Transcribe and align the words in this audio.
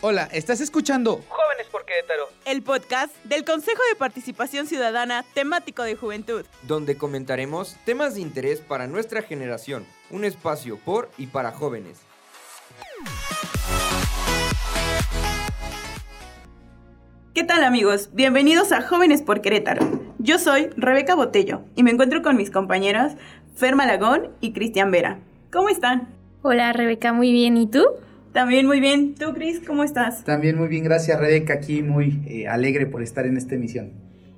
Hola, 0.00 0.28
¿estás 0.30 0.60
escuchando 0.60 1.24
Jóvenes 1.28 1.66
por 1.72 1.84
Querétaro? 1.84 2.28
El 2.44 2.62
podcast 2.62 3.12
del 3.24 3.44
Consejo 3.44 3.82
de 3.90 3.96
Participación 3.96 4.68
Ciudadana 4.68 5.24
temático 5.34 5.82
de 5.82 5.96
juventud. 5.96 6.44
Donde 6.62 6.96
comentaremos 6.96 7.74
temas 7.84 8.14
de 8.14 8.20
interés 8.20 8.60
para 8.60 8.86
nuestra 8.86 9.22
generación. 9.22 9.84
Un 10.12 10.24
espacio 10.24 10.78
por 10.78 11.10
y 11.18 11.26
para 11.26 11.50
jóvenes. 11.50 11.98
¿Qué 17.34 17.42
tal 17.42 17.64
amigos? 17.64 18.10
Bienvenidos 18.12 18.70
a 18.70 18.82
Jóvenes 18.82 19.22
por 19.22 19.40
Querétaro. 19.40 19.84
Yo 20.20 20.38
soy 20.38 20.70
Rebeca 20.76 21.16
Botello 21.16 21.62
y 21.74 21.82
me 21.82 21.90
encuentro 21.90 22.22
con 22.22 22.36
mis 22.36 22.52
compañeras 22.52 23.16
Fer 23.56 23.74
Malagón 23.74 24.30
y 24.40 24.52
Cristian 24.52 24.92
Vera. 24.92 25.18
¿Cómo 25.50 25.68
están? 25.68 26.14
Hola 26.42 26.72
Rebeca, 26.72 27.12
muy 27.12 27.32
bien. 27.32 27.56
¿Y 27.56 27.66
tú? 27.66 27.84
También 28.38 28.68
muy 28.68 28.78
bien. 28.78 29.16
¿Tú, 29.16 29.34
Cris, 29.34 29.60
cómo 29.66 29.82
estás? 29.82 30.22
También 30.22 30.56
muy 30.56 30.68
bien, 30.68 30.84
gracias 30.84 31.18
Rebeca, 31.18 31.54
aquí 31.54 31.82
muy 31.82 32.22
eh, 32.28 32.46
alegre 32.46 32.86
por 32.86 33.02
estar 33.02 33.26
en 33.26 33.36
esta 33.36 33.56
emisión. 33.56 33.90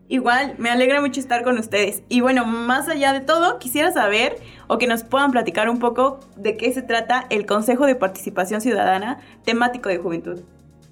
Igual, 0.08 0.54
me 0.56 0.70
alegra 0.70 1.02
mucho 1.02 1.20
estar 1.20 1.44
con 1.44 1.58
ustedes. 1.58 2.02
Y 2.08 2.22
bueno, 2.22 2.46
más 2.46 2.88
allá 2.88 3.12
de 3.12 3.20
todo, 3.20 3.58
quisiera 3.58 3.92
saber 3.92 4.36
o 4.68 4.78
que 4.78 4.86
nos 4.86 5.04
puedan 5.04 5.32
platicar 5.32 5.68
un 5.68 5.78
poco 5.80 6.20
de 6.38 6.56
qué 6.56 6.72
se 6.72 6.80
trata 6.80 7.26
el 7.28 7.44
Consejo 7.44 7.84
de 7.84 7.94
Participación 7.94 8.62
Ciudadana 8.62 9.18
temático 9.44 9.90
de 9.90 9.98
juventud. 9.98 10.40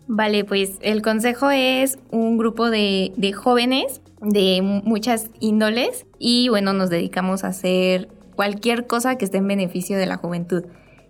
Vale, 0.07 0.45
pues 0.45 0.73
el 0.83 1.01
consejo 1.01 1.51
es 1.51 1.99
un 2.11 2.37
grupo 2.37 2.69
de, 2.69 3.13
de, 3.17 3.33
jóvenes 3.33 4.03
de 4.21 4.61
muchas 4.61 5.31
índoles 5.41 6.05
y 6.19 6.51
bueno, 6.51 6.75
nos 6.75 6.91
dedicamos 6.91 7.43
a 7.43 7.49
hacer 7.49 8.09
cualquier 8.37 8.87
cosa 8.87 9.17
que 9.17 9.25
esté 9.25 9.39
en 9.39 9.49
beneficio 9.49 9.97
de 9.97 10.05
la 10.05 10.19
juventud. 10.19 10.67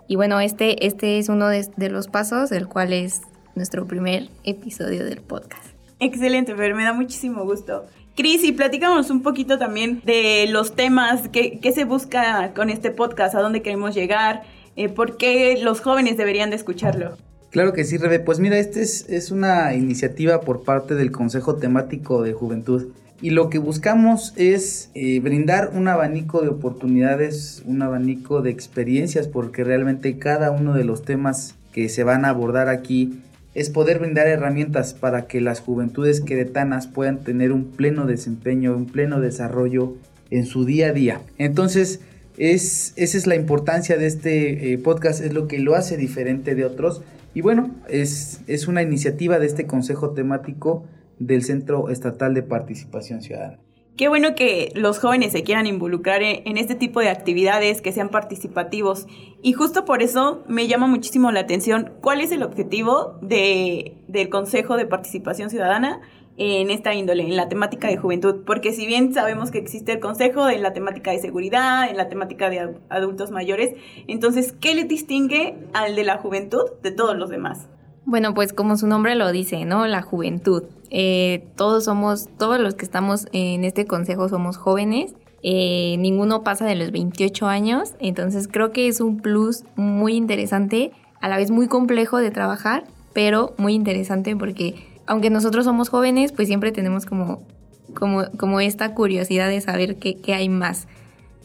Y 0.09 0.17
bueno, 0.17 0.41
este, 0.41 0.87
este 0.87 1.19
es 1.19 1.29
uno 1.29 1.48
de, 1.48 1.69
de 1.77 1.91
los 1.91 2.09
pasos, 2.09 2.51
el 2.51 2.66
cual 2.66 2.93
es 2.95 3.21
nuestro 3.55 3.87
primer 3.87 4.29
episodio 4.43 5.05
del 5.05 5.21
podcast. 5.21 5.66
Excelente, 6.01 6.55
Fer, 6.55 6.74
me 6.74 6.85
da 6.85 6.95
muchísimo 6.95 7.45
gusto. 7.45 7.85
Cris, 8.16 8.43
y 8.43 8.52
platícanos 8.52 9.10
un 9.10 9.23
poquito 9.23 9.59
también 9.59 10.01
de 10.05 10.47
los 10.51 10.74
temas, 10.74 11.29
qué, 11.29 11.60
qué 11.60 11.73
se 11.73 11.85
busca 11.85 12.52
con 12.55 12.71
este 12.71 12.91
podcast, 12.91 13.35
a 13.35 13.41
dónde 13.41 13.63
queremos 13.63 13.95
llegar, 13.95 14.43
eh, 14.77 14.88
por 14.88 15.19
qué 15.19 15.59
los 15.63 15.80
jóvenes 15.80 16.16
deberían 16.16 16.51
de 16.51 16.57
escucharlo. 16.57 17.16
Claro 17.51 17.73
que 17.73 17.85
sí, 17.85 17.97
Rebe. 17.97 18.21
Pues 18.21 18.41
mira, 18.41 18.59
esta 18.59 18.80
es, 18.80 19.09
es, 19.09 19.30
una 19.30 19.75
iniciativa 19.75 20.41
por 20.41 20.65
parte 20.65 20.95
del 20.95 21.13
Consejo 21.13 21.57
Temático 21.57 22.23
de 22.23 22.32
Juventud. 22.32 22.88
Y 23.21 23.30
lo 23.30 23.51
que 23.51 23.59
buscamos 23.59 24.33
es 24.37 24.91
eh, 24.95 25.19
brindar 25.19 25.73
un 25.74 25.88
abanico 25.88 26.41
de 26.41 26.49
oportunidades, 26.49 27.63
un 27.66 27.83
abanico 27.83 28.43
de 28.43 28.51
experiencias, 28.51 29.27
porque 29.27 29.65
realmente 29.65 30.19
cada 30.19 30.52
uno 30.52 30.73
de 30.75 30.85
los 30.85 31.02
temas 31.02 31.57
que 31.73 31.88
se 31.88 32.05
van 32.05 32.25
a 32.25 32.29
abordar 32.29 32.69
aquí 32.69 33.21
es 33.55 33.71
poder 33.71 33.99
brindar 33.99 34.29
herramientas 34.29 34.95
para 34.95 35.27
que 35.27 35.41
las 35.41 35.59
juventudes 35.59 36.21
queretanas 36.21 36.87
puedan 36.87 37.25
tener 37.25 37.51
un 37.51 37.65
pleno 37.73 38.07
desempeño, 38.07 38.77
un 38.77 38.87
pleno 38.87 39.21
desarrollo 39.21 39.97
en 40.30 40.47
su 40.47 40.65
día 40.65 40.91
a 40.91 40.93
día. 40.93 41.21
Entonces, 41.38 42.01
es, 42.37 42.93
esa 42.95 43.19
es 43.19 43.27
la 43.27 43.35
importancia 43.35 43.97
de 43.97 44.07
este 44.07 44.73
eh, 44.73 44.79
podcast, 44.79 45.25
es 45.25 45.32
lo 45.32 45.49
que 45.49 45.59
lo 45.59 45.75
hace 45.75 45.97
diferente 45.97 46.55
de 46.55 46.65
otros. 46.65 47.03
Y 47.35 47.41
bueno, 47.41 47.75
es 47.88 48.69
una 48.69 48.82
iniciativa 48.82 49.41
de 49.41 49.47
este 49.47 49.66
Consejo 49.66 50.10
Temático 50.10 50.85
del 51.19 51.43
Centro 51.43 51.88
Estatal 51.88 52.35
de 52.35 52.43
Participación 52.43 53.23
Ciudadana. 53.23 53.59
Qué 53.99 54.07
bueno 54.07 54.37
que 54.37 54.71
los 54.77 55.01
jóvenes 55.01 55.33
se 55.33 55.43
quieran 55.43 55.66
involucrar 55.66 56.23
en 56.23 56.57
este 56.57 56.77
tipo 56.77 57.01
de 57.01 57.09
actividades, 57.09 57.83
que 57.83 57.91
sean 57.91 58.10
participativos. 58.10 59.09
Y 59.43 59.55
justo 59.55 59.85
por 59.85 60.02
eso 60.02 60.45
me 60.47 60.69
llama 60.69 60.87
muchísimo 60.87 61.33
la 61.33 61.41
atención 61.41 61.95
cuál 62.01 62.21
es 62.21 62.30
el 62.30 62.45
objetivo 62.45 63.19
de, 63.23 63.97
del 64.06 64.28
Consejo 64.28 64.77
de 64.77 64.87
Participación 64.87 65.50
Ciudadana 65.50 66.00
en 66.37 66.71
esta 66.71 66.94
índole, 66.94 67.25
en 67.25 67.37
la 67.37 67.49
temática 67.49 67.88
de 67.88 67.97
juventud, 67.97 68.44
porque 68.47 68.72
si 68.72 68.87
bien 68.87 69.12
sabemos 69.12 69.50
que 69.50 69.59
existe 69.59 69.91
el 69.91 69.98
consejo 69.98 70.48
en 70.48 70.62
la 70.62 70.72
temática 70.72 71.10
de 71.10 71.19
seguridad, 71.19 71.91
en 71.91 71.97
la 71.97 72.09
temática 72.09 72.48
de 72.48 72.76
adultos 72.88 73.32
mayores, 73.32 73.75
entonces, 74.06 74.53
¿qué 74.53 74.76
le 74.76 74.84
distingue 74.84 75.56
al 75.72 75.97
de 75.97 76.04
la 76.04 76.19
juventud 76.19 76.62
de 76.84 76.92
todos 76.92 77.16
los 77.19 77.28
demás? 77.28 77.69
Bueno, 78.04 78.32
pues 78.32 78.53
como 78.53 78.76
su 78.76 78.87
nombre 78.87 79.16
lo 79.16 79.32
dice, 79.32 79.65
¿no? 79.65 79.87
La 79.87 80.00
juventud. 80.00 80.62
Eh, 80.91 81.47
todos 81.56 81.84
somos, 81.84 82.28
todos 82.38 82.59
los 82.59 82.75
que 82.75 82.84
estamos 82.84 83.26
en 83.32 83.65
este 83.65 83.87
consejo 83.87 84.28
somos 84.28 84.56
jóvenes. 84.56 85.15
Eh, 85.43 85.97
ninguno 85.99 86.43
pasa 86.43 86.66
de 86.66 86.75
los 86.75 86.91
28 86.91 87.47
años, 87.47 87.94
entonces 88.00 88.49
creo 88.49 88.72
que 88.72 88.88
es 88.88 89.00
un 89.00 89.19
plus 89.19 89.62
muy 89.77 90.15
interesante, 90.15 90.91
a 91.21 91.28
la 91.28 91.37
vez 91.37 91.50
muy 91.50 91.69
complejo 91.69 92.19
de 92.19 92.32
trabajar, 92.32 92.84
pero 93.12 93.54
muy 93.56 93.75
interesante 93.75 94.34
porque 94.34 94.75
aunque 95.06 95.31
nosotros 95.31 95.65
somos 95.65 95.88
jóvenes, 95.88 96.32
pues 96.32 96.48
siempre 96.48 96.72
tenemos 96.72 97.06
como, 97.06 97.47
como, 97.94 98.25
como 98.37 98.60
esta 98.60 98.94
curiosidad 98.94 99.48
de 99.48 99.60
saber 99.60 99.97
qué, 99.97 100.16
qué, 100.16 100.34
hay 100.34 100.48
más. 100.48 100.88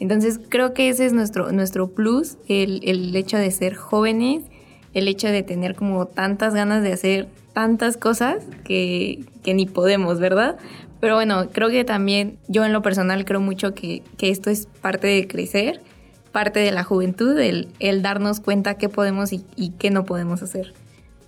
Entonces 0.00 0.40
creo 0.48 0.74
que 0.74 0.88
ese 0.88 1.06
es 1.06 1.12
nuestro, 1.12 1.50
nuestro 1.52 1.88
plus, 1.88 2.36
el, 2.48 2.80
el 2.84 3.14
hecho 3.14 3.38
de 3.38 3.50
ser 3.52 3.74
jóvenes 3.74 4.42
el 4.94 5.08
hecho 5.08 5.28
de 5.28 5.42
tener 5.42 5.74
como 5.74 6.06
tantas 6.06 6.54
ganas 6.54 6.82
de 6.82 6.92
hacer 6.92 7.28
tantas 7.52 7.96
cosas 7.96 8.44
que, 8.64 9.24
que 9.42 9.54
ni 9.54 9.66
podemos, 9.66 10.18
¿verdad? 10.20 10.56
Pero 11.00 11.16
bueno, 11.16 11.50
creo 11.52 11.68
que 11.68 11.84
también 11.84 12.38
yo 12.48 12.64
en 12.64 12.72
lo 12.72 12.82
personal 12.82 13.24
creo 13.24 13.40
mucho 13.40 13.74
que, 13.74 14.02
que 14.16 14.30
esto 14.30 14.50
es 14.50 14.66
parte 14.80 15.06
de 15.06 15.26
crecer, 15.28 15.82
parte 16.32 16.60
de 16.60 16.72
la 16.72 16.82
juventud, 16.82 17.38
el, 17.38 17.68
el 17.78 18.02
darnos 18.02 18.40
cuenta 18.40 18.74
qué 18.74 18.88
podemos 18.88 19.32
y, 19.32 19.44
y 19.54 19.70
qué 19.70 19.90
no 19.90 20.04
podemos 20.04 20.42
hacer. 20.42 20.72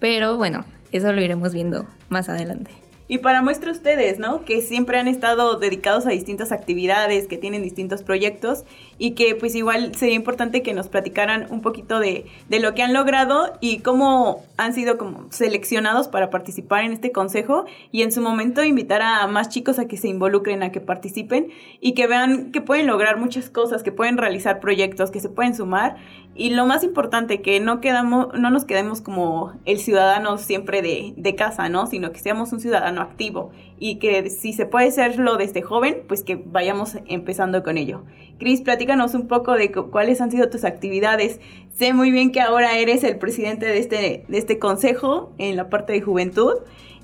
Pero 0.01 0.37
bueno, 0.37 0.65
eso 0.93 1.13
lo 1.13 1.21
iremos 1.21 1.53
viendo 1.53 1.87
más 2.09 2.29
adelante. 2.29 2.71
Y 3.09 3.19
para 3.19 3.41
muestra 3.41 3.71
ustedes, 3.71 4.19
¿no? 4.19 4.45
Que 4.45 4.61
siempre 4.61 4.99
han 4.99 5.07
estado 5.07 5.59
dedicados 5.59 6.07
a 6.07 6.11
distintas 6.11 6.51
actividades, 6.51 7.29
que 7.29 7.39
tienen 7.39 7.63
distintos 7.63 8.03
proyectos 8.03 8.65
y 8.99 9.13
que 9.13 9.35
pues 9.37 9.55
igual 9.55 9.95
sería 9.95 10.17
importante 10.17 10.63
que 10.63 10.75
nos 10.75 10.89
platicaran 10.89 11.47
un 11.51 11.61
poquito 11.61 12.01
de, 12.01 12.27
de, 12.49 12.61
lo 12.61 12.75
que 12.75 12.83
han 12.83 12.93
logrado 12.93 13.53
y 13.61 13.79
cómo 13.79 14.45
han 14.57 14.73
sido 14.73 14.99
como 14.99 15.27
seleccionados 15.31 16.09
para 16.09 16.31
participar 16.31 16.85
en 16.85 16.93
este 16.93 17.13
consejo 17.13 17.67
y 17.93 18.03
en 18.03 18.11
su 18.11 18.21
momento 18.21 18.65
invitar 18.65 19.03
a 19.03 19.27
más 19.29 19.51
chicos 19.51 19.79
a 19.79 19.87
que 19.87 19.97
se 19.97 20.09
involucren, 20.09 20.63
a 20.63 20.73
que 20.73 20.81
participen 20.81 21.49
y 21.81 21.93
que 21.93 22.07
vean 22.07 22.51
que 22.51 22.61
pueden 22.61 22.87
lograr 22.87 23.19
muchas 23.19 23.51
cosas, 23.51 23.83
que 23.83 23.93
pueden 23.93 24.17
realizar 24.17 24.59
proyectos, 24.59 25.11
que 25.11 25.21
se 25.21 25.29
pueden 25.29 25.55
sumar 25.55 25.97
y 26.37 26.51
lo 26.51 26.67
más 26.67 26.85
importante, 26.85 27.41
que 27.41 27.61
no, 27.61 27.81
quedamos, 27.81 28.29
no 28.35 28.51
nos 28.51 28.65
quedemos 28.65 29.01
como 29.01 29.53
el 29.65 29.79
ciudadano 29.79 30.39
siempre 30.39 30.83
de, 30.83 31.15
de 31.17 31.35
casa, 31.35 31.69
¿no? 31.69 31.87
Sino 31.87 32.13
que 32.13 32.19
seamos 32.19 32.53
un 32.53 32.61
ciudadano 32.61 33.01
activo 33.01 33.51
y 33.79 33.97
que 33.97 34.29
si 34.31 34.53
se 34.53 34.67
puede 34.67 34.91
serlo 34.91 35.37
desde 35.37 35.63
joven, 35.63 36.03
pues 36.07 36.23
que 36.23 36.37
vayamos 36.37 36.99
empezando 37.07 37.63
con 37.63 37.79
ello. 37.79 38.03
Cris, 38.39 38.61
platícanos 38.61 39.15
un 39.15 39.29
poco 39.29 39.55
de 39.55 39.73
cuáles 39.73 40.21
han 40.21 40.31
sido 40.31 40.51
tus 40.51 40.65
actividades. 40.65 41.41
Sé 41.75 41.95
muy 41.95 42.11
bien 42.11 42.33
que 42.33 42.41
ahora 42.41 42.77
eres 42.77 43.03
el 43.05 43.19
presidente 43.19 43.67
de 43.67 43.79
este, 43.79 44.25
de 44.29 44.39
este 44.39 44.59
consejo 44.59 45.33
en 45.39 45.57
la 45.57 45.71
parte 45.71 45.95
de 45.95 46.03
juventud 46.03 46.55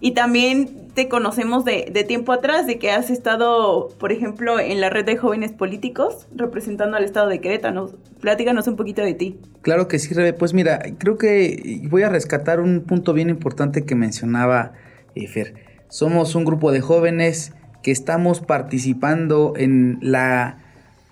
y 0.04 0.14
también 0.14 0.88
te 0.94 1.08
conocemos 1.08 1.64
de, 1.64 2.04
tiempo 2.08 2.32
atrás, 2.32 2.66
de 2.66 2.80
que 2.80 2.90
has 2.90 3.08
estado, 3.08 3.88
por 4.00 4.10
ejemplo, 4.10 4.58
en 4.58 4.80
la 4.80 4.90
red 4.90 5.04
de 5.04 5.16
jóvenes 5.16 5.52
políticos 5.52 6.26
representando 6.34 6.96
al 6.96 7.04
estado 7.04 7.28
de 7.28 7.40
Querétaro. 7.40 7.92
Platícanos 8.20 8.66
un 8.66 8.74
poquito 8.74 9.00
de 9.00 9.14
ti. 9.14 9.38
Claro 9.62 9.86
que 9.86 10.00
sí, 10.00 10.12
Rebe. 10.12 10.32
Pues 10.32 10.54
mira, 10.54 10.80
creo 10.98 11.18
que 11.18 11.82
voy 11.88 12.02
a 12.02 12.08
rescatar 12.08 12.58
un 12.60 12.80
punto 12.80 13.12
bien 13.12 13.30
importante 13.30 13.84
que 13.84 13.94
mencionaba 13.94 14.72
eh, 15.14 15.28
Fer. 15.28 15.54
Somos 15.88 16.34
un 16.34 16.44
grupo 16.44 16.72
de 16.72 16.80
jóvenes 16.80 17.52
que 17.84 17.92
estamos 17.92 18.40
participando 18.40 19.54
en 19.56 19.98
la 20.02 20.58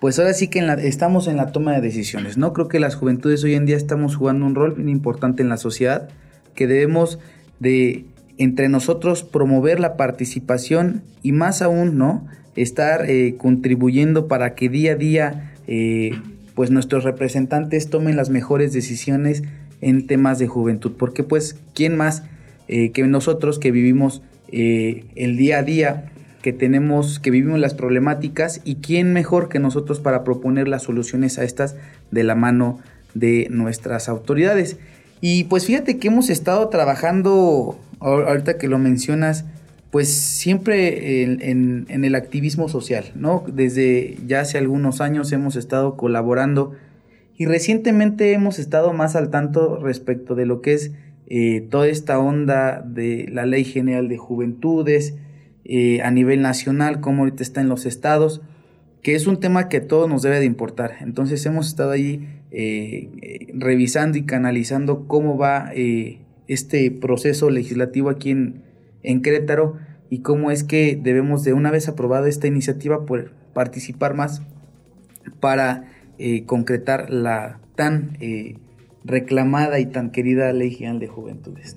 pues 0.01 0.19
ahora 0.19 0.33
sí 0.33 0.49
que 0.49 0.59
en 0.59 0.67
la, 0.67 0.73
estamos 0.73 1.27
en 1.27 1.37
la 1.37 1.51
toma 1.53 1.73
de 1.73 1.79
decisiones, 1.79 2.35
¿no? 2.37 2.53
Creo 2.53 2.67
que 2.67 2.79
las 2.79 2.95
juventudes 2.95 3.43
hoy 3.43 3.53
en 3.53 3.67
día 3.67 3.77
estamos 3.77 4.17
jugando 4.17 4.47
un 4.47 4.55
rol 4.55 4.73
bien 4.73 4.89
importante 4.89 5.43
en 5.43 5.49
la 5.49 5.57
sociedad, 5.57 6.09
que 6.55 6.65
debemos 6.65 7.19
de 7.59 8.05
entre 8.41 8.69
nosotros 8.69 9.21
promover 9.21 9.79
la 9.79 9.95
participación 9.97 11.03
y 11.21 11.31
más 11.31 11.61
aún, 11.61 11.99
¿no? 11.99 12.25
Estar 12.55 13.07
eh, 13.07 13.35
contribuyendo 13.37 14.27
para 14.27 14.55
que 14.55 14.67
día 14.67 14.93
a 14.93 14.95
día, 14.95 15.53
eh, 15.67 16.19
pues 16.55 16.71
nuestros 16.71 17.03
representantes 17.03 17.91
tomen 17.91 18.15
las 18.15 18.31
mejores 18.31 18.73
decisiones 18.73 19.43
en 19.79 20.07
temas 20.07 20.39
de 20.39 20.47
juventud, 20.47 20.93
porque 20.97 21.21
pues, 21.23 21.55
¿quién 21.75 21.95
más 21.95 22.23
eh, 22.67 22.89
que 22.91 23.03
nosotros 23.03 23.59
que 23.59 23.69
vivimos 23.69 24.23
el 24.53 25.37
día 25.37 25.59
a 25.59 25.63
día 25.63 26.11
que 26.41 26.51
tenemos, 26.51 27.19
que 27.19 27.31
vivimos 27.31 27.59
las 27.59 27.73
problemáticas 27.73 28.59
y 28.65 28.75
quién 28.75 29.13
mejor 29.13 29.49
que 29.49 29.59
nosotros 29.59 29.99
para 29.99 30.23
proponer 30.25 30.67
las 30.67 30.83
soluciones 30.83 31.37
a 31.37 31.43
estas 31.43 31.75
de 32.09 32.23
la 32.23 32.35
mano 32.35 32.79
de 33.13 33.47
nuestras 33.49 34.09
autoridades. 34.09 34.77
Y 35.21 35.45
pues 35.45 35.67
fíjate 35.67 35.99
que 35.99 36.09
hemos 36.09 36.29
estado 36.29 36.67
trabajando, 36.67 37.79
ahorita 38.01 38.57
que 38.57 38.67
lo 38.67 38.79
mencionas, 38.79 39.45
pues 39.91 40.09
siempre 40.13 41.23
en, 41.23 41.41
en, 41.41 41.85
en, 41.89 42.03
el 42.03 42.15
activismo 42.15 42.69
social, 42.69 43.11
¿no? 43.15 43.43
Desde 43.51 44.17
ya 44.25 44.41
hace 44.41 44.57
algunos 44.57 45.01
años 45.01 45.31
hemos 45.31 45.55
estado 45.55 45.97
colaborando 45.97 46.73
y 47.37 47.45
recientemente 47.45 48.33
hemos 48.33 48.59
estado 48.59 48.93
más 48.93 49.15
al 49.15 49.29
tanto 49.29 49.77
respecto 49.77 50.35
de 50.35 50.45
lo 50.45 50.61
que 50.61 50.73
es 50.73 50.91
eh, 51.27 51.65
toda 51.69 51.87
esta 51.87 52.19
onda 52.19 52.81
de 52.85 53.29
la 53.31 53.45
Ley 53.45 53.63
General 53.63 54.07
de 54.09 54.17
Juventudes 54.17 55.15
eh, 55.63 56.01
a 56.01 56.11
nivel 56.11 56.41
nacional, 56.41 56.99
como 56.99 57.23
ahorita 57.23 57.41
está 57.41 57.61
en 57.61 57.69
los 57.69 57.85
estados, 57.85 58.41
que 59.01 59.15
es 59.15 59.27
un 59.27 59.39
tema 59.39 59.69
que 59.69 59.77
a 59.77 59.87
todos 59.87 60.09
nos 60.09 60.21
debe 60.21 60.39
de 60.39 60.45
importar. 60.45 60.97
Entonces 60.99 61.45
hemos 61.45 61.67
estado 61.67 61.91
ahí 61.91 62.27
eh, 62.51 63.47
revisando 63.53 64.17
y 64.17 64.23
canalizando 64.23 65.07
cómo 65.07 65.37
va 65.37 65.71
este 66.53 66.91
proceso 66.91 67.49
legislativo 67.49 68.09
aquí 68.09 68.31
en, 68.31 68.63
en 69.03 69.21
Querétaro 69.21 69.77
y 70.09 70.19
cómo 70.19 70.51
es 70.51 70.63
que 70.63 70.99
debemos 71.01 71.43
de 71.43 71.53
una 71.53 71.71
vez 71.71 71.87
aprobada 71.87 72.27
esta 72.27 72.47
iniciativa 72.47 73.05
poder 73.05 73.31
participar 73.53 74.13
más 74.13 74.41
para 75.39 75.85
concretar 76.45 77.09
la 77.09 77.59
tan 77.75 78.17
reclamada 79.03 79.79
y 79.79 79.85
tan 79.87 80.11
querida 80.11 80.51
Ley 80.53 80.71
General 80.71 80.99
de 80.99 81.07
Juventudes. 81.07 81.75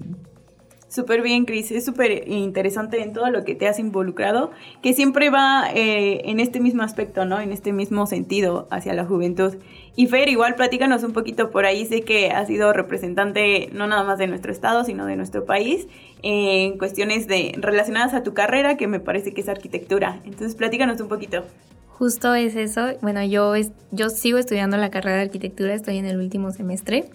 Súper 0.95 1.23
bien, 1.23 1.45
Cris. 1.45 1.73
Es 1.73 1.85
súper 1.85 2.29
interesante 2.29 3.03
en 3.03 3.13
todo 3.13 3.29
lo 3.29 3.45
que 3.45 3.57
te 3.57 3.67
has 3.67 3.81
involucrado, 3.81 4.53
que 4.81 4.93
siempre 4.93 5.29
va 5.29 5.69
eh, 5.75 6.31
en 6.31 6.39
este 6.39 6.61
mismo 6.61 6.85
aspecto, 6.85 7.25
¿no? 7.25 7.41
En 7.41 7.51
este 7.51 7.73
mismo 7.73 8.07
sentido 8.07 8.69
hacia 8.71 8.95
la 8.95 9.05
juventud. 9.05 9.57
Y 9.97 10.07
Fer, 10.07 10.29
igual 10.29 10.55
platícanos 10.55 11.03
un 11.03 11.13
poquito 11.13 11.51
por 11.51 11.67
ahí. 11.67 11.85
Sé 11.85 12.03
que 12.03 12.31
has 12.31 12.47
sido 12.47 12.73
representante 12.73 13.71
no 13.73 13.89
nada 13.89 14.05
más 14.05 14.19
de 14.19 14.29
nuestro 14.29 14.53
estado, 14.53 14.85
sino 14.85 15.05
de 15.05 15.17
nuestro 15.17 15.45
país 15.45 15.89
en 16.23 16.79
cuestiones 16.79 17.27
de 17.27 17.57
relacionadas 17.57 18.15
a 18.15 18.23
tu 18.23 18.33
carrera, 18.33 18.77
que 18.77 18.87
me 18.87 19.01
parece 19.01 19.35
que 19.35 19.41
es 19.41 19.49
arquitectura. 19.49 20.21
Entonces, 20.25 20.55
platícanos 20.55 21.01
un 21.01 21.09
poquito. 21.09 21.43
Justo 21.89 22.37
es 22.37 22.55
eso. 22.55 22.87
Bueno, 23.03 23.25
yo, 23.25 23.55
yo 23.91 24.11
sigo 24.11 24.39
estudiando 24.39 24.77
la 24.77 24.91
carrera 24.91 25.17
de 25.17 25.23
arquitectura, 25.23 25.75
estoy 25.75 25.99
en 25.99 26.07
el 26.07 26.19
último 26.19 26.53
semestre. 26.53 27.07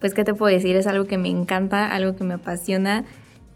Pues, 0.00 0.14
¿qué 0.14 0.24
te 0.24 0.32
puedo 0.32 0.54
decir? 0.54 0.74
Es 0.76 0.86
algo 0.86 1.04
que 1.04 1.18
me 1.18 1.28
encanta, 1.28 1.94
algo 1.94 2.16
que 2.16 2.24
me 2.24 2.32
apasiona. 2.32 3.04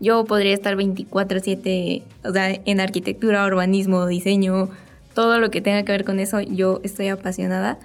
Yo 0.00 0.24
podría 0.24 0.54
estar 0.54 0.76
24/7, 0.76 2.02
o 2.24 2.32
sea, 2.32 2.50
en 2.64 2.80
arquitectura, 2.80 3.46
urbanismo, 3.46 4.06
diseño, 4.06 4.70
todo 5.14 5.38
lo 5.38 5.50
que 5.50 5.60
tenga 5.60 5.82
que 5.84 5.92
ver 5.92 6.04
con 6.04 6.18
eso, 6.18 6.40
yo 6.40 6.80
estoy 6.82 7.08
apasionada. 7.08 7.78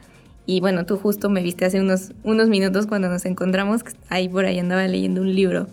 Y 0.45 0.61
bueno, 0.61 0.85
tú 0.85 0.97
justo 0.97 1.29
me 1.29 1.41
viste 1.41 1.65
hace 1.65 1.81
unos, 1.81 2.13
unos 2.23 2.47
minutos 2.49 2.87
cuando 2.87 3.09
nos 3.09 3.25
encontramos, 3.25 3.81
ahí 4.09 4.29
por 4.29 4.45
ahí 4.45 4.59
andaba 4.59 4.87
leyendo 4.87 5.21
un 5.21 5.33
libro. 5.33 5.67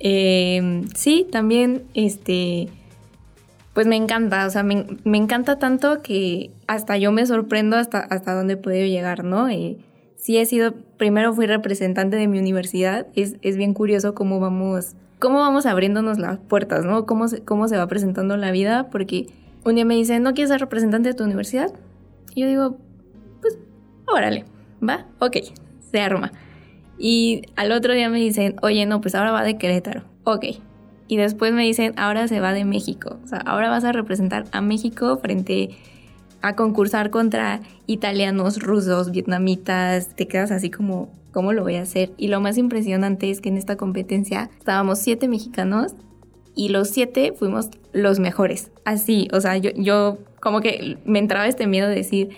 Eh, 0.00 0.82
sí, 0.94 1.26
también, 1.30 1.84
este, 1.94 2.68
pues 3.74 3.86
me 3.86 3.96
encanta, 3.96 4.46
o 4.46 4.50
sea, 4.50 4.62
me, 4.62 4.84
encanta 5.04 5.58
tanto 5.58 6.02
que 6.02 6.50
hasta 6.66 6.98
yo 6.98 7.12
me 7.12 7.24
sorprendo 7.26 7.76
hasta, 7.76 8.00
hasta 8.00 8.34
dónde 8.34 8.54
he 8.54 8.56
podido 8.56 8.86
llegar, 8.86 9.24
¿no? 9.24 9.48
Sí 10.16 10.36
he 10.36 10.44
sido, 10.44 10.74
primero 10.96 11.32
fui 11.32 11.46
representante 11.46 12.16
de 12.16 12.26
mi 12.26 12.38
universidad, 12.38 13.06
es, 13.14 13.36
es 13.42 13.56
bien 13.56 13.72
curioso 13.72 14.14
cómo 14.14 14.40
vamos, 14.40 14.96
cómo 15.20 15.38
vamos 15.38 15.66
abriéndonos 15.66 16.18
las 16.18 16.38
puertas, 16.38 16.84
¿no? 16.84 17.06
Cómo 17.06 17.28
se, 17.28 17.44
cómo 17.44 17.68
se 17.68 17.76
va 17.76 17.86
presentando 17.86 18.36
la 18.36 18.50
vida, 18.50 18.88
porque 18.90 19.28
un 19.64 19.76
día 19.76 19.84
me 19.84 19.94
dicen, 19.94 20.24
¿no 20.24 20.34
quieres 20.34 20.50
ser 20.50 20.60
representante 20.60 21.10
de 21.10 21.14
tu 21.14 21.22
universidad? 21.22 21.72
Y 22.34 22.42
yo 22.42 22.48
digo, 22.48 22.78
pues, 23.40 23.58
órale, 24.08 24.44
va, 24.86 25.06
ok, 25.20 25.36
se 25.92 26.00
arma. 26.00 26.32
Y 26.98 27.42
al 27.56 27.70
otro 27.70 27.94
día 27.94 28.08
me 28.08 28.18
dicen, 28.18 28.56
oye, 28.62 28.84
no, 28.86 29.00
pues 29.00 29.14
ahora 29.14 29.30
va 29.30 29.44
de 29.44 29.56
Querétaro, 29.56 30.02
ok, 30.24 30.46
y 31.10 31.16
después 31.16 31.52
me 31.52 31.64
dicen, 31.64 31.92
ahora 31.96 32.28
se 32.28 32.38
va 32.38 32.52
de 32.52 32.64
México. 32.64 33.18
O 33.24 33.26
sea, 33.26 33.38
ahora 33.38 33.68
vas 33.68 33.82
a 33.82 33.90
representar 33.90 34.44
a 34.52 34.60
México 34.60 35.18
frente 35.18 35.70
a 36.40 36.54
concursar 36.54 37.10
contra 37.10 37.62
italianos, 37.88 38.62
rusos, 38.62 39.10
vietnamitas. 39.10 40.14
Te 40.14 40.28
quedas 40.28 40.52
así 40.52 40.70
como, 40.70 41.10
¿cómo 41.32 41.52
lo 41.52 41.62
voy 41.62 41.76
a 41.76 41.82
hacer? 41.82 42.12
Y 42.16 42.28
lo 42.28 42.40
más 42.40 42.58
impresionante 42.58 43.30
es 43.30 43.40
que 43.40 43.48
en 43.48 43.56
esta 43.56 43.76
competencia 43.76 44.50
estábamos 44.58 44.98
siete 44.98 45.28
mexicanos 45.28 45.94
y 46.54 46.68
los 46.68 46.90
siete 46.90 47.32
fuimos 47.36 47.70
los 47.92 48.18
mejores. 48.18 48.70
Así, 48.84 49.28
o 49.32 49.40
sea, 49.40 49.56
yo, 49.56 49.70
yo 49.74 50.18
como 50.40 50.60
que 50.60 50.98
me 51.04 51.18
entraba 51.18 51.46
este 51.46 51.66
miedo 51.66 51.88
de 51.88 51.94
decir, 51.94 52.30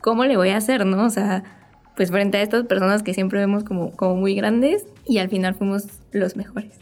¿cómo 0.00 0.24
le 0.24 0.36
voy 0.36 0.50
a 0.50 0.56
hacer, 0.56 0.86
no? 0.86 1.04
O 1.04 1.10
sea, 1.10 1.44
pues 1.96 2.10
frente 2.10 2.38
a 2.38 2.42
estas 2.42 2.66
personas 2.66 3.02
que 3.02 3.14
siempre 3.14 3.40
vemos 3.40 3.64
como, 3.64 3.92
como 3.92 4.16
muy 4.16 4.34
grandes 4.34 4.86
y 5.06 5.18
al 5.18 5.28
final 5.28 5.54
fuimos 5.54 5.86
los 6.12 6.36
mejores 6.36 6.80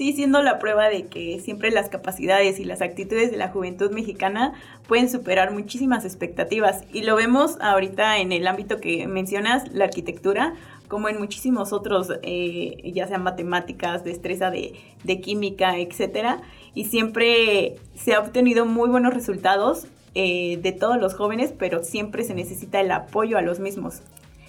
sí 0.00 0.14
siendo 0.14 0.40
la 0.40 0.58
prueba 0.58 0.88
de 0.88 1.08
que 1.08 1.40
siempre 1.40 1.70
las 1.70 1.90
capacidades 1.90 2.58
y 2.58 2.64
las 2.64 2.80
actitudes 2.80 3.30
de 3.30 3.36
la 3.36 3.48
juventud 3.48 3.90
mexicana 3.90 4.54
pueden 4.88 5.10
superar 5.10 5.52
muchísimas 5.52 6.06
expectativas. 6.06 6.84
Y 6.90 7.02
lo 7.02 7.16
vemos 7.16 7.58
ahorita 7.60 8.16
en 8.16 8.32
el 8.32 8.46
ámbito 8.46 8.80
que 8.80 9.06
mencionas, 9.06 9.70
la 9.74 9.84
arquitectura, 9.84 10.54
como 10.90 11.08
en 11.08 11.18
muchísimos 11.18 11.72
otros, 11.72 12.12
eh, 12.22 12.90
ya 12.92 13.06
sean 13.06 13.22
matemáticas, 13.22 14.02
destreza 14.02 14.50
de, 14.50 14.74
química, 15.20 15.78
etc. 15.78 16.40
Y 16.74 16.86
siempre 16.86 17.76
se 17.94 18.14
ha 18.14 18.20
obtenido 18.20 18.66
muy 18.66 18.90
buenos 18.90 19.14
resultados 19.14 19.86
eh, 20.16 20.58
de 20.60 20.72
todos 20.72 21.00
los 21.00 21.14
jóvenes, 21.14 21.54
pero 21.56 21.84
siempre 21.84 22.24
se 22.24 22.34
necesita 22.34 22.80
el 22.80 22.90
apoyo 22.90 23.38
a 23.38 23.42
los 23.42 23.60
mismos. 23.60 24.02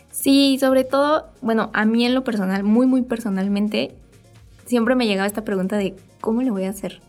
Sí, 0.10 0.58
sobre 0.60 0.84
todo, 0.84 1.28
bueno, 1.42 1.70
a 1.74 1.86
mí 1.86 2.06
en 2.06 2.16
lo 2.16 2.24
personal, 2.24 2.64
muy, 2.64 2.88
muy 2.88 3.04
personalmente, 3.04 3.94
siempre 4.66 4.96
me 4.96 5.06
llegaba 5.06 5.28
esta 5.28 5.44
pregunta 5.44 5.78
de 5.78 5.96
¿cómo 6.22 6.42
le 6.42 6.50
voy 6.50 6.64
a 6.64 6.72
hacer? 6.72 7.02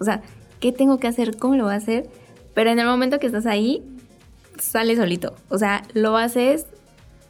O 0.00 0.04
sea, 0.04 0.22
¿qué 0.60 0.72
tengo 0.72 0.98
que 0.98 1.08
hacer? 1.08 1.36
¿Cómo 1.36 1.56
lo 1.56 1.64
voy 1.64 1.74
a 1.74 1.76
hacer? 1.76 2.08
Pero 2.54 2.70
en 2.70 2.78
el 2.78 2.86
momento 2.86 3.18
que 3.18 3.26
estás 3.26 3.44
ahí, 3.44 3.84
sale 4.58 4.96
solito. 4.96 5.34
O 5.50 5.58
sea, 5.58 5.82
lo 5.92 6.16
haces 6.16 6.66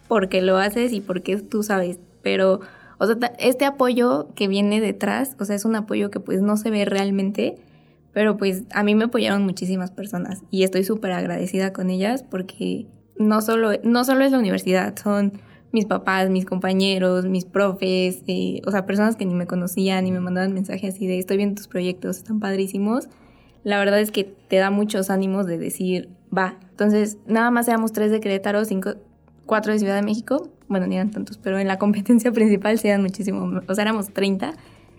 porque 0.09 0.41
lo 0.41 0.57
haces 0.57 0.91
y 0.91 0.99
porque 0.99 1.37
tú 1.37 1.63
sabes. 1.63 1.99
Pero, 2.21 2.59
o 2.97 3.05
sea, 3.05 3.15
este 3.37 3.63
apoyo 3.63 4.27
que 4.35 4.49
viene 4.49 4.81
detrás, 4.81 5.37
o 5.39 5.45
sea, 5.45 5.55
es 5.55 5.63
un 5.63 5.77
apoyo 5.77 6.11
que 6.11 6.19
pues 6.19 6.41
no 6.41 6.57
se 6.57 6.71
ve 6.71 6.83
realmente, 6.83 7.55
pero 8.11 8.35
pues 8.35 8.63
a 8.73 8.83
mí 8.83 8.95
me 8.95 9.05
apoyaron 9.05 9.45
muchísimas 9.45 9.91
personas 9.91 10.41
y 10.49 10.63
estoy 10.63 10.83
súper 10.83 11.11
agradecida 11.11 11.71
con 11.71 11.89
ellas 11.91 12.23
porque 12.23 12.87
no 13.17 13.41
solo, 13.41 13.71
no 13.83 14.03
solo 14.03 14.25
es 14.25 14.31
la 14.31 14.39
universidad, 14.39 14.97
son 14.97 15.33
mis 15.71 15.85
papás, 15.85 16.31
mis 16.31 16.45
compañeros, 16.45 17.25
mis 17.25 17.45
profes, 17.45 18.23
eh, 18.25 18.61
o 18.65 18.71
sea, 18.71 18.87
personas 18.87 19.15
que 19.15 19.25
ni 19.25 19.35
me 19.35 19.45
conocían 19.45 20.07
y 20.07 20.11
me 20.11 20.19
mandaban 20.19 20.53
mensajes 20.53 20.95
así 20.95 21.05
de 21.05 21.19
estoy 21.19 21.37
viendo 21.37 21.55
tus 21.55 21.67
proyectos, 21.67 22.17
están 22.17 22.39
padrísimos. 22.39 23.07
La 23.63 23.77
verdad 23.77 23.99
es 23.99 24.09
que 24.09 24.23
te 24.23 24.55
da 24.55 24.71
muchos 24.71 25.11
ánimos 25.11 25.45
de 25.45 25.59
decir, 25.59 26.09
va. 26.35 26.57
Entonces, 26.71 27.19
nada 27.27 27.51
más 27.51 27.67
éramos 27.67 27.91
tres 27.91 28.09
de 28.09 28.19
Querétaro, 28.19 28.65
cinco, 28.65 28.95
cuatro 29.49 29.73
de 29.73 29.79
Ciudad 29.79 29.95
de 29.95 30.03
México. 30.03 30.47
Bueno, 30.67 30.85
ni 30.85 30.95
eran 30.95 31.09
tantos, 31.09 31.37
pero 31.37 31.57
en 31.57 31.67
la 31.67 31.79
competencia 31.79 32.31
principal 32.39 32.77
se 32.77 32.89
eran 32.89 33.01
muchísimo. 33.01 33.61
O 33.67 33.73
sea, 33.73 33.81
éramos 33.81 34.13
30, 34.13 34.53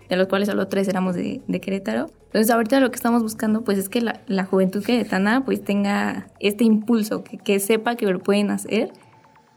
de 0.08 0.16
los 0.16 0.26
cuales 0.26 0.48
solo 0.48 0.66
tres 0.66 0.88
éramos 0.88 1.14
de, 1.14 1.40
de 1.46 1.60
Querétaro. 1.60 2.08
Entonces, 2.26 2.50
ahorita 2.50 2.80
lo 2.80 2.90
que 2.90 2.96
estamos 2.96 3.22
buscando, 3.22 3.62
pues, 3.62 3.78
es 3.78 3.88
que 3.88 4.00
la, 4.00 4.20
la 4.26 4.44
juventud 4.44 4.84
queretana, 4.84 5.44
pues, 5.44 5.62
tenga 5.62 6.26
este 6.40 6.64
impulso, 6.64 7.22
que, 7.22 7.38
que 7.38 7.60
sepa 7.60 7.94
que 7.94 8.06
lo 8.06 8.18
pueden 8.18 8.50
hacer 8.50 8.92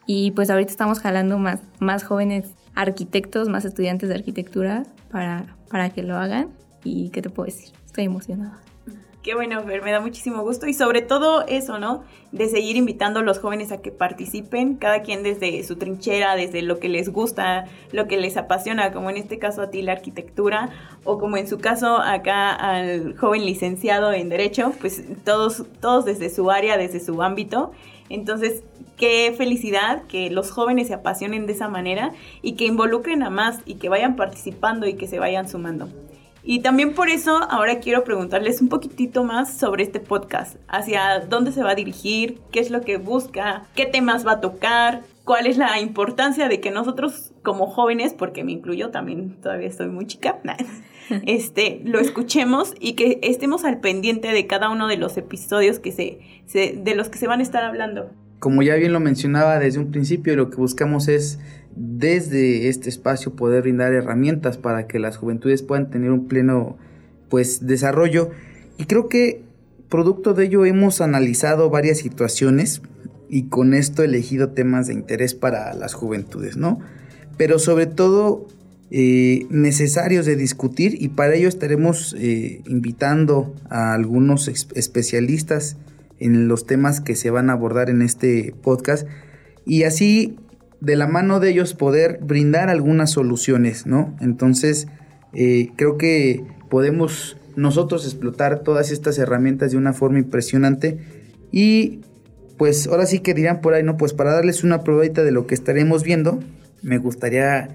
y 0.05 0.31
pues 0.31 0.49
ahorita 0.49 0.71
estamos 0.71 0.99
jalando 0.99 1.37
más, 1.37 1.61
más 1.79 2.03
jóvenes 2.03 2.53
arquitectos, 2.75 3.49
más 3.49 3.65
estudiantes 3.65 4.09
de 4.09 4.15
arquitectura 4.15 4.83
para, 5.09 5.55
para 5.69 5.89
que 5.89 6.03
lo 6.03 6.17
hagan. 6.17 6.49
¿Y 6.83 7.09
qué 7.09 7.21
te 7.21 7.29
puedo 7.29 7.45
decir? 7.45 7.73
Estoy 7.85 8.05
emocionada. 8.05 8.59
Qué 9.23 9.35
bueno, 9.35 9.63
Fer, 9.63 9.81
me 9.81 9.93
da 9.93 10.01
muchísimo 10.01 10.41
gusto 10.41 10.67
y 10.67 10.73
sobre 10.73 11.01
todo 11.01 11.47
eso, 11.47 11.79
¿no? 11.79 12.03
De 12.33 12.49
seguir 12.49 12.75
invitando 12.75 13.21
a 13.21 13.23
los 13.23 13.39
jóvenes 13.39 13.71
a 13.71 13.81
que 13.81 13.89
participen, 13.89 14.75
cada 14.75 15.01
quien 15.01 15.23
desde 15.23 15.63
su 15.63 15.77
trinchera, 15.77 16.35
desde 16.35 16.61
lo 16.61 16.77
que 16.77 16.89
les 16.89 17.07
gusta, 17.07 17.63
lo 17.93 18.09
que 18.09 18.17
les 18.17 18.35
apasiona, 18.35 18.91
como 18.91 19.09
en 19.09 19.15
este 19.15 19.39
caso 19.39 19.61
a 19.61 19.69
ti 19.69 19.81
la 19.81 19.93
arquitectura, 19.93 20.71
o 21.05 21.19
como 21.19 21.37
en 21.37 21.47
su 21.47 21.57
caso 21.57 21.99
acá 21.99 22.53
al 22.53 23.15
joven 23.17 23.45
licenciado 23.45 24.11
en 24.11 24.27
Derecho, 24.27 24.73
pues 24.81 25.01
todos, 25.23 25.63
todos 25.79 26.03
desde 26.03 26.29
su 26.29 26.51
área, 26.51 26.75
desde 26.75 26.99
su 26.99 27.21
ámbito. 27.23 27.71
Entonces, 28.09 28.63
qué 28.97 29.33
felicidad 29.37 30.03
que 30.03 30.31
los 30.31 30.51
jóvenes 30.51 30.87
se 30.87 30.95
apasionen 30.95 31.45
de 31.45 31.53
esa 31.53 31.69
manera 31.69 32.11
y 32.41 32.57
que 32.57 32.65
involucren 32.65 33.23
a 33.23 33.29
más 33.29 33.61
y 33.65 33.75
que 33.75 33.87
vayan 33.87 34.17
participando 34.17 34.85
y 34.85 34.95
que 34.95 35.07
se 35.07 35.17
vayan 35.17 35.47
sumando. 35.47 35.87
Y 36.45 36.59
también 36.59 36.93
por 36.93 37.09
eso 37.09 37.39
ahora 37.49 37.79
quiero 37.79 38.03
preguntarles 38.03 38.61
un 38.61 38.67
poquitito 38.67 39.23
más 39.23 39.57
sobre 39.57 39.83
este 39.83 40.01
podcast, 40.01 40.57
hacia 40.67 41.21
dónde 41.21 41.53
se 41.53 41.63
va 41.63 41.71
a 41.71 41.75
dirigir, 41.75 42.39
qué 42.51 42.59
es 42.59 42.69
lo 42.69 42.81
que 42.81 42.97
busca, 42.97 43.63
qué 43.75 43.85
temas 43.85 44.27
va 44.27 44.33
a 44.33 44.41
tocar, 44.41 45.03
cuál 45.23 45.47
es 45.47 45.57
la 45.57 45.79
importancia 45.79 46.49
de 46.49 46.59
que 46.59 46.69
nosotros 46.69 47.31
como 47.43 47.67
jóvenes, 47.67 48.13
porque 48.13 48.43
me 48.43 48.51
incluyo 48.51 48.89
también, 48.89 49.37
todavía 49.41 49.67
estoy 49.67 49.87
muy 49.87 50.05
chica, 50.05 50.39
este, 51.25 51.81
lo 51.85 51.99
escuchemos 51.99 52.73
y 52.79 52.93
que 52.93 53.19
estemos 53.23 53.63
al 53.63 53.79
pendiente 53.79 54.29
de 54.29 54.45
cada 54.45 54.69
uno 54.69 54.87
de 54.87 54.97
los 54.97 55.15
episodios 55.15 55.79
que 55.79 55.93
se, 55.93 56.73
de 56.75 56.95
los 56.95 57.07
que 57.07 57.19
se 57.19 57.27
van 57.27 57.39
a 57.39 57.43
estar 57.43 57.63
hablando. 57.63 58.11
Como 58.39 58.61
ya 58.61 58.75
bien 58.75 58.91
lo 58.91 58.99
mencionaba 58.99 59.59
desde 59.59 59.79
un 59.79 59.91
principio, 59.91 60.35
lo 60.35 60.49
que 60.49 60.57
buscamos 60.57 61.07
es 61.07 61.39
desde 61.75 62.67
este 62.69 62.89
espacio 62.89 63.35
poder 63.35 63.63
brindar 63.63 63.93
herramientas 63.93 64.57
para 64.57 64.87
que 64.87 64.99
las 64.99 65.17
juventudes 65.17 65.63
puedan 65.63 65.89
tener 65.89 66.11
un 66.11 66.27
pleno 66.27 66.77
pues 67.29 67.65
desarrollo 67.65 68.31
y 68.77 68.85
creo 68.85 69.09
que 69.09 69.43
producto 69.89 70.33
de 70.33 70.45
ello 70.45 70.65
hemos 70.65 71.01
analizado 71.01 71.69
varias 71.69 71.99
situaciones 71.99 72.81
y 73.29 73.43
con 73.43 73.73
esto 73.73 74.03
elegido 74.03 74.49
temas 74.49 74.87
de 74.87 74.93
interés 74.93 75.33
para 75.33 75.73
las 75.73 75.93
juventudes, 75.93 76.57
¿no? 76.57 76.79
Pero 77.37 77.57
sobre 77.57 77.87
todo 77.87 78.47
eh, 78.91 79.47
necesarios 79.49 80.25
de 80.27 80.35
discutir 80.35 81.01
y 81.01 81.09
para 81.09 81.33
ello 81.33 81.47
estaremos 81.47 82.15
eh, 82.19 82.61
invitando 82.67 83.55
a 83.69 83.93
algunos 83.93 84.47
especialistas 84.47 85.77
en 86.19 86.47
los 86.47 86.67
temas 86.67 87.01
que 87.01 87.15
se 87.15 87.31
van 87.31 87.49
a 87.49 87.53
abordar 87.53 87.89
en 87.89 88.03
este 88.03 88.53
podcast 88.61 89.07
y 89.65 89.83
así 89.83 90.37
de 90.83 90.97
la 90.97 91.07
mano 91.07 91.39
de 91.39 91.49
ellos 91.49 91.73
poder 91.73 92.19
brindar 92.21 92.69
algunas 92.69 93.11
soluciones, 93.11 93.85
¿no? 93.85 94.17
Entonces, 94.19 94.87
eh, 95.33 95.69
creo 95.77 95.97
que 95.97 96.43
podemos 96.69 97.37
nosotros 97.55 98.03
explotar 98.03 98.59
todas 98.59 98.91
estas 98.91 99.17
herramientas 99.17 99.71
de 99.71 99.77
una 99.77 99.93
forma 99.93 100.19
impresionante 100.19 100.99
y 101.51 102.01
pues 102.57 102.87
ahora 102.87 103.05
sí 103.05 103.19
que 103.19 103.33
dirán 103.33 103.61
por 103.61 103.73
ahí, 103.73 103.83
¿no? 103.83 103.95
Pues 103.95 104.11
para 104.13 104.33
darles 104.33 104.65
una 104.65 104.83
probadita 104.83 105.23
de 105.23 105.31
lo 105.31 105.47
que 105.47 105.55
estaremos 105.55 106.03
viendo, 106.03 106.43
me 106.81 106.97
gustaría 106.97 107.69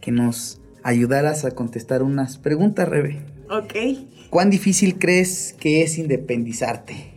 que 0.00 0.12
nos 0.12 0.60
ayudaras 0.84 1.44
a 1.44 1.50
contestar 1.50 2.04
unas 2.04 2.38
preguntas, 2.38 2.88
Rebe. 2.88 3.18
Ok. 3.50 3.74
¿Cuán 4.30 4.50
difícil 4.50 5.00
crees 5.00 5.56
que 5.58 5.82
es 5.82 5.98
independizarte? 5.98 7.11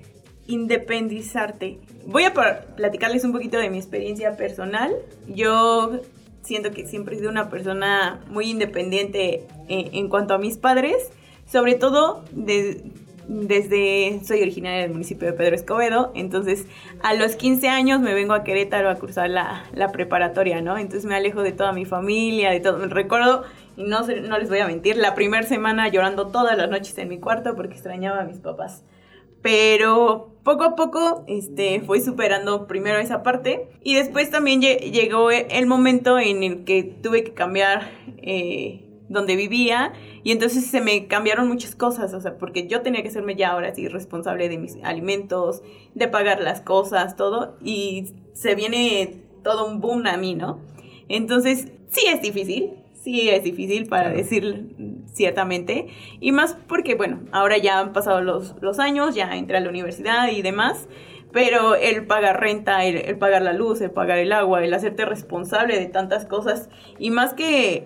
Independizarte. 0.47 1.79
Voy 2.05 2.23
a 2.23 2.33
platicarles 2.33 3.23
un 3.23 3.31
poquito 3.31 3.57
de 3.57 3.69
mi 3.69 3.77
experiencia 3.77 4.37
personal. 4.37 4.93
Yo 5.27 6.01
siento 6.43 6.71
que 6.71 6.85
siempre 6.85 7.15
he 7.15 7.19
sido 7.19 7.31
una 7.31 7.49
persona 7.49 8.21
muy 8.29 8.49
independiente 8.49 9.47
en, 9.67 9.93
en 9.93 10.09
cuanto 10.09 10.33
a 10.33 10.37
mis 10.37 10.57
padres, 10.57 11.11
sobre 11.45 11.75
todo 11.75 12.23
de, 12.31 12.83
desde, 13.27 14.21
soy 14.23 14.41
originaria 14.41 14.81
del 14.81 14.91
municipio 14.91 15.27
de 15.27 15.33
Pedro 15.33 15.55
Escobedo, 15.55 16.11
entonces 16.15 16.65
a 17.01 17.13
los 17.13 17.35
15 17.35 17.67
años 17.69 17.99
me 18.01 18.13
vengo 18.13 18.33
a 18.33 18.43
Querétaro 18.43 18.89
a 18.89 18.95
cursar 18.95 19.29
la, 19.29 19.65
la 19.73 19.91
preparatoria, 19.91 20.61
¿no? 20.61 20.77
Entonces 20.77 21.05
me 21.05 21.15
alejo 21.15 21.41
de 21.41 21.51
toda 21.51 21.71
mi 21.71 21.85
familia, 21.85 22.51
de 22.51 22.59
todo. 22.59 22.85
Recuerdo, 22.87 23.43
y 23.77 23.83
no, 23.83 24.01
no 24.01 24.37
les 24.37 24.49
voy 24.49 24.59
a 24.59 24.67
mentir, 24.67 24.97
la 24.97 25.15
primera 25.15 25.43
semana 25.43 25.87
llorando 25.87 26.27
todas 26.27 26.57
las 26.57 26.69
noches 26.69 26.97
en 26.97 27.09
mi 27.09 27.19
cuarto 27.19 27.55
porque 27.55 27.73
extrañaba 27.73 28.21
a 28.21 28.25
mis 28.25 28.37
papás. 28.37 28.83
Pero 29.41 30.34
poco 30.45 30.63
a 30.63 30.75
poco 30.75 31.25
este, 31.27 31.81
fui 31.81 31.99
superando 32.01 32.67
primero 32.67 32.99
esa 32.99 33.23
parte. 33.23 33.67
Y 33.83 33.95
después 33.95 34.29
también 34.29 34.61
llegó 34.61 35.31
el 35.31 35.65
momento 35.65 36.17
en 36.19 36.43
el 36.43 36.63
que 36.63 36.83
tuve 36.83 37.23
que 37.25 37.33
cambiar 37.33 37.89
eh, 38.19 38.85
donde 39.09 39.35
vivía. 39.35 39.91
Y 40.23 40.31
entonces 40.31 40.67
se 40.67 40.81
me 40.81 41.07
cambiaron 41.07 41.47
muchas 41.47 41.75
cosas, 41.75 42.13
o 42.13 42.21
sea, 42.21 42.37
porque 42.37 42.67
yo 42.67 42.81
tenía 42.83 43.01
que 43.01 43.09
serme 43.09 43.35
ya 43.35 43.51
ahora 43.51 43.73
sí 43.73 43.87
responsable 43.87 44.47
de 44.47 44.59
mis 44.59 44.77
alimentos, 44.83 45.63
de 45.95 46.07
pagar 46.07 46.39
las 46.41 46.61
cosas, 46.61 47.15
todo, 47.15 47.57
y 47.61 48.13
se 48.33 48.53
viene 48.55 49.23
todo 49.43 49.67
un 49.67 49.81
boom 49.81 50.05
a 50.05 50.15
mí, 50.15 50.35
¿no? 50.35 50.59
Entonces, 51.09 51.71
sí 51.89 52.05
es 52.07 52.21
difícil, 52.21 52.84
sí 53.05 53.29
es 53.29 53.43
difícil 53.43 53.87
para 53.87 54.09
decir 54.09 54.75
ciertamente, 55.13 55.87
y 56.19 56.31
más 56.31 56.57
porque, 56.67 56.95
bueno, 56.95 57.21
ahora 57.31 57.57
ya 57.57 57.79
han 57.79 57.93
pasado 57.93 58.19
los, 58.19 58.55
los 58.61 58.79
años, 58.79 59.13
ya 59.15 59.37
entré 59.37 59.57
a 59.57 59.59
la 59.61 59.69
universidad 59.69 60.27
y 60.29 60.41
demás, 60.41 60.89
pero 61.31 61.75
el 61.75 62.07
pagar 62.07 62.41
renta, 62.41 62.83
el, 62.83 62.97
el, 62.97 63.17
pagar 63.17 63.43
la 63.43 63.53
luz, 63.53 63.79
el 63.81 63.91
pagar 63.91 64.17
el 64.17 64.33
agua, 64.33 64.65
el 64.65 64.73
hacerte 64.73 65.05
responsable 65.05 65.79
de 65.79 65.85
tantas 65.85 66.25
cosas, 66.25 66.69
y 66.97 67.11
más 67.11 67.35
que 67.35 67.85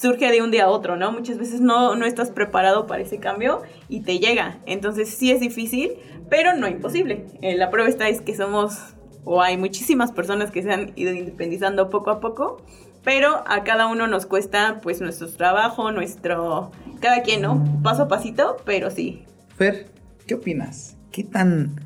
surge 0.00 0.30
de 0.30 0.42
un 0.42 0.50
día 0.50 0.64
a 0.64 0.68
otro, 0.68 0.96
¿no? 0.96 1.10
Muchas 1.10 1.38
veces 1.38 1.60
no, 1.60 1.96
no 1.96 2.04
estás 2.04 2.30
preparado 2.30 2.86
para 2.86 3.02
ese 3.02 3.18
cambio 3.18 3.62
y 3.88 4.00
te 4.00 4.18
llega. 4.18 4.60
Entonces 4.66 5.08
sí 5.08 5.30
es 5.30 5.40
difícil, 5.40 5.92
pero 6.28 6.54
no 6.54 6.68
imposible. 6.68 7.26
Eh, 7.40 7.56
la 7.56 7.70
prueba 7.70 7.88
está 7.88 8.08
es 8.08 8.20
que 8.20 8.34
somos, 8.34 8.94
o 9.24 9.40
hay 9.40 9.56
muchísimas 9.56 10.12
personas 10.12 10.50
que 10.50 10.62
se 10.62 10.70
han 10.70 10.92
ido 10.96 11.12
independizando 11.12 11.88
poco 11.90 12.10
a 12.10 12.20
poco, 12.20 12.62
pero 13.04 13.44
a 13.46 13.64
cada 13.64 13.86
uno 13.86 14.06
nos 14.06 14.26
cuesta 14.26 14.80
pues 14.82 15.00
nuestro 15.00 15.28
trabajo, 15.28 15.92
nuestro... 15.92 16.70
Cada 17.00 17.22
quien, 17.22 17.42
¿no? 17.42 17.64
Paso 17.82 18.02
a 18.02 18.08
pasito, 18.08 18.58
pero 18.66 18.90
sí. 18.90 19.24
Fer, 19.56 19.86
¿qué 20.26 20.34
opinas? 20.34 20.96
¿Qué 21.10 21.24
tan 21.24 21.80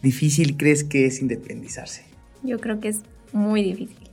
difícil 0.00 0.56
crees 0.56 0.84
que 0.84 1.06
es 1.06 1.20
independizarse? 1.20 2.04
Yo 2.42 2.60
creo 2.60 2.78
que 2.78 2.88
es 2.88 3.02
muy 3.32 3.64
difícil. 3.64 4.10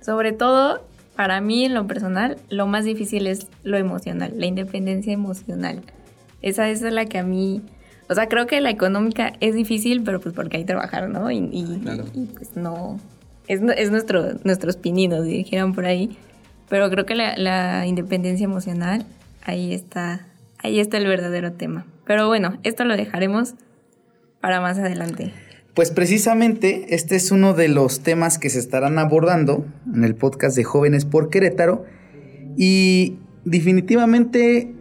Sobre 0.00 0.32
todo 0.32 0.80
para 1.14 1.40
mí, 1.40 1.64
en 1.64 1.74
lo 1.74 1.86
personal, 1.86 2.38
lo 2.48 2.66
más 2.66 2.84
difícil 2.84 3.26
es 3.26 3.46
lo 3.62 3.76
emocional, 3.76 4.32
la 4.36 4.46
independencia 4.46 5.12
emocional. 5.12 5.82
Esa, 6.42 6.68
es 6.68 6.82
la 6.82 7.06
que 7.06 7.18
a 7.18 7.22
mí, 7.22 7.62
o 8.08 8.14
sea, 8.14 8.28
creo 8.28 8.46
que 8.46 8.60
la 8.60 8.70
económica 8.70 9.32
es 9.40 9.54
difícil, 9.54 10.02
pero 10.02 10.20
pues 10.20 10.34
porque 10.34 10.56
hay 10.56 10.64
que 10.64 10.68
trabajar, 10.68 11.08
¿no? 11.08 11.30
Y, 11.30 11.80
pues 12.34 12.56
no, 12.56 12.98
es, 13.48 13.60
es 13.76 13.90
nuestro, 13.90 14.34
nuestros 14.44 14.76
pininos, 14.76 15.24
dijeron 15.24 15.74
por 15.74 15.86
ahí. 15.86 16.16
Pero 16.68 16.90
creo 16.90 17.06
que 17.06 17.14
la, 17.14 17.36
la 17.36 17.86
independencia 17.86 18.44
emocional, 18.44 19.04
ahí 19.44 19.74
está, 19.74 20.26
ahí 20.58 20.80
está 20.80 20.96
el 20.96 21.06
verdadero 21.06 21.52
tema. 21.52 21.86
Pero 22.06 22.26
bueno, 22.28 22.58
esto 22.62 22.84
lo 22.84 22.96
dejaremos 22.96 23.54
para 24.40 24.60
más 24.60 24.78
adelante. 24.78 25.32
Pues 25.74 25.90
precisamente 25.90 26.94
este 26.94 27.16
es 27.16 27.32
uno 27.32 27.52
de 27.52 27.68
los 27.68 28.00
temas 28.00 28.38
que 28.38 28.48
se 28.48 28.60
estarán 28.60 28.98
abordando 28.98 29.66
en 29.92 30.04
el 30.04 30.14
podcast 30.14 30.56
de 30.56 30.62
Jóvenes 30.62 31.04
por 31.04 31.30
Querétaro 31.30 31.84
y 32.56 33.18
definitivamente 33.44 34.72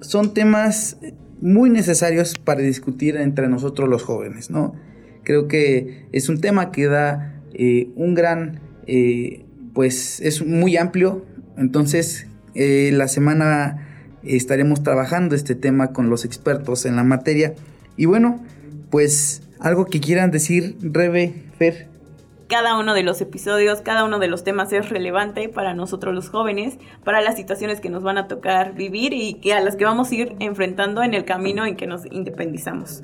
son 0.00 0.34
temas 0.34 0.98
muy 1.40 1.70
necesarios 1.70 2.34
para 2.38 2.60
discutir 2.60 3.16
entre 3.16 3.48
nosotros 3.48 3.88
los 3.88 4.02
jóvenes, 4.02 4.50
¿no? 4.50 4.74
Creo 5.22 5.48
que 5.48 6.06
es 6.12 6.28
un 6.28 6.40
tema 6.40 6.70
que 6.70 6.86
da 6.86 7.33
eh, 7.54 7.88
un 7.94 8.14
gran, 8.14 8.60
eh, 8.86 9.44
pues 9.72 10.20
es 10.20 10.44
muy 10.44 10.76
amplio, 10.76 11.24
entonces 11.56 12.26
eh, 12.54 12.90
la 12.92 13.08
semana 13.08 14.10
estaremos 14.24 14.82
trabajando 14.82 15.34
este 15.34 15.54
tema 15.54 15.92
con 15.92 16.10
los 16.10 16.24
expertos 16.24 16.84
en 16.86 16.96
la 16.96 17.04
materia 17.04 17.54
y 17.96 18.06
bueno, 18.06 18.42
pues 18.90 19.42
algo 19.60 19.86
que 19.86 20.00
quieran 20.00 20.30
decir, 20.30 20.76
Rebe, 20.82 21.34
Fer. 21.58 21.88
Cada 22.48 22.78
uno 22.78 22.92
de 22.92 23.02
los 23.02 23.20
episodios, 23.20 23.80
cada 23.80 24.04
uno 24.04 24.18
de 24.18 24.28
los 24.28 24.44
temas 24.44 24.72
es 24.72 24.90
relevante 24.90 25.48
para 25.48 25.74
nosotros 25.74 26.14
los 26.14 26.28
jóvenes, 26.28 26.78
para 27.02 27.22
las 27.22 27.36
situaciones 27.36 27.80
que 27.80 27.88
nos 27.88 28.02
van 28.02 28.18
a 28.18 28.28
tocar 28.28 28.74
vivir 28.74 29.12
y 29.14 29.34
que 29.34 29.54
a 29.54 29.60
las 29.60 29.76
que 29.76 29.84
vamos 29.84 30.10
a 30.10 30.14
ir 30.14 30.36
enfrentando 30.40 31.02
en 31.02 31.14
el 31.14 31.24
camino 31.24 31.64
en 31.64 31.76
que 31.76 31.86
nos 31.86 32.04
independizamos. 32.06 33.02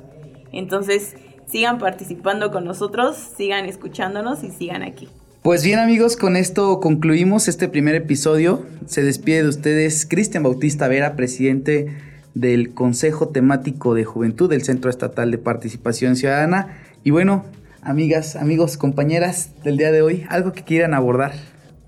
Entonces, 0.51 1.15
sigan 1.51 1.79
participando 1.79 2.51
con 2.51 2.63
nosotros, 2.63 3.17
sigan 3.37 3.65
escuchándonos 3.65 4.43
y 4.43 4.51
sigan 4.51 4.83
aquí. 4.83 5.09
Pues 5.41 5.63
bien 5.63 5.79
amigos, 5.79 6.15
con 6.15 6.37
esto 6.37 6.79
concluimos 6.79 7.47
este 7.47 7.67
primer 7.67 7.95
episodio. 7.95 8.63
Se 8.85 9.03
despide 9.03 9.43
de 9.43 9.49
ustedes 9.49 10.05
Cristian 10.05 10.43
Bautista 10.43 10.87
Vera, 10.87 11.15
presidente 11.15 11.97
del 12.35 12.73
Consejo 12.73 13.29
Temático 13.29 13.93
de 13.93 14.05
Juventud 14.05 14.49
del 14.49 14.61
Centro 14.63 14.89
Estatal 14.89 15.31
de 15.31 15.39
Participación 15.39 16.15
Ciudadana. 16.15 16.77
Y 17.03 17.09
bueno, 17.09 17.43
amigas, 17.81 18.35
amigos, 18.35 18.77
compañeras 18.77 19.51
del 19.63 19.77
día 19.77 19.91
de 19.91 20.01
hoy, 20.01 20.25
algo 20.29 20.53
que 20.53 20.63
quieran 20.63 20.93
abordar. 20.93 21.33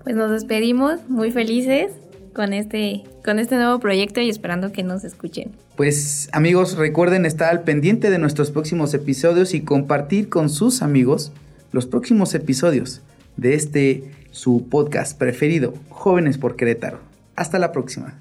Pues 0.02 0.16
nos 0.16 0.30
despedimos 0.30 1.08
muy 1.08 1.30
felices 1.30 1.92
con 2.34 2.52
este, 2.52 3.04
con 3.24 3.38
este 3.38 3.56
nuevo 3.56 3.78
proyecto 3.80 4.20
y 4.20 4.28
esperando 4.28 4.72
que 4.72 4.82
nos 4.82 5.04
escuchen. 5.04 5.52
Pues 5.76 6.28
amigos, 6.32 6.76
recuerden 6.76 7.24
estar 7.24 7.50
al 7.50 7.62
pendiente 7.62 8.10
de 8.10 8.18
nuestros 8.18 8.50
próximos 8.50 8.92
episodios 8.92 9.54
y 9.54 9.62
compartir 9.62 10.28
con 10.28 10.50
sus 10.50 10.82
amigos 10.82 11.32
los 11.72 11.86
próximos 11.86 12.34
episodios 12.34 13.00
de 13.36 13.54
este 13.54 14.12
su 14.30 14.68
podcast 14.68 15.16
preferido, 15.16 15.74
Jóvenes 15.88 16.38
por 16.38 16.56
Querétaro. 16.56 16.98
Hasta 17.36 17.58
la 17.58 17.72
próxima. 17.72 18.18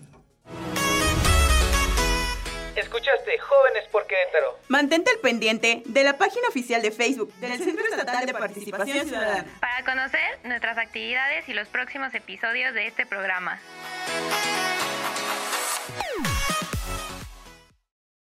Mantente 4.68 5.12
al 5.12 5.20
pendiente 5.20 5.84
de 5.86 6.04
la 6.04 6.18
página 6.18 6.48
oficial 6.48 6.82
de 6.82 6.92
Facebook 6.92 7.34
del 7.36 7.58
Centro 7.58 7.86
Estatal 7.86 8.26
de 8.26 8.34
Participación 8.34 9.08
Ciudadana. 9.08 9.46
Para 9.60 9.84
conocer 9.84 10.40
nuestras 10.44 10.78
actividades 10.78 11.48
y 11.48 11.54
los 11.54 11.68
próximos 11.68 12.14
episodios 12.14 12.74
de 12.74 12.88
este 12.88 13.06
programa. 13.06 13.60